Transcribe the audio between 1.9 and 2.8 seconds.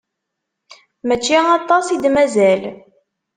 d-mazal.